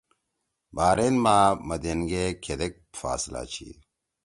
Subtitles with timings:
[0.75, 3.69] بحرین ما مدین گے کھیدیک فاصلہ چھی؟